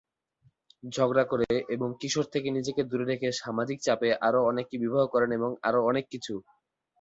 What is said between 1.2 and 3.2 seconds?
করে এবং কিশোর থেকে নিজেকে দূরে